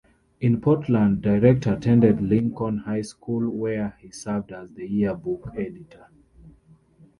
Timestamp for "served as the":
4.09-4.87